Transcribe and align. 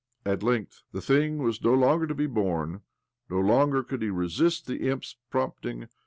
At 0.25 0.41
length 0.41 0.81
the 0.93 0.99
thing 0.99 1.37
was 1.43 1.61
no 1.63 1.75
longer 1.75 2.07
to 2.07 2.15
be 2.15 2.25
borne; 2.25 2.81
no 3.29 3.39
longer 3.39 3.83
could 3.83 4.01
he 4.01 4.09
resist 4.09 4.65
the 4.65 4.89
imp's 4.89 5.15
prompting. 5.29 5.89